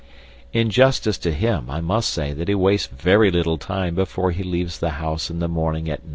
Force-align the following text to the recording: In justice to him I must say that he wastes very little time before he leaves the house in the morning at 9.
In 0.51 0.71
justice 0.71 1.19
to 1.19 1.31
him 1.31 1.69
I 1.69 1.79
must 1.79 2.09
say 2.09 2.33
that 2.33 2.47
he 2.47 2.55
wastes 2.55 2.87
very 2.87 3.29
little 3.29 3.59
time 3.59 3.93
before 3.93 4.31
he 4.31 4.41
leaves 4.41 4.79
the 4.79 4.89
house 4.97 5.29
in 5.29 5.37
the 5.37 5.47
morning 5.47 5.87
at 5.91 6.03
9. 6.03 6.09